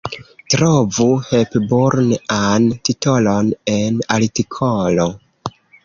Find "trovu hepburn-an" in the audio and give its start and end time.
0.53-2.67